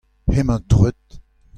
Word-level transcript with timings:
hemañ 0.33 0.61
dreut. 0.71 1.05